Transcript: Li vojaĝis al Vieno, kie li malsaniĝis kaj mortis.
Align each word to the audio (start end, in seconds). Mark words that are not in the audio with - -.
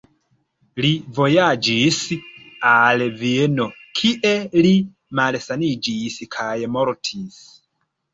Li 0.83 0.89
vojaĝis 1.15 1.99
al 2.69 3.03
Vieno, 3.19 3.67
kie 3.99 4.31
li 4.67 4.71
malsaniĝis 5.21 6.17
kaj 6.37 6.57
mortis. 6.77 7.39